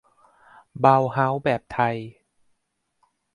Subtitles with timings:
[0.79, 1.97] เบาเฮาส์แบบไทย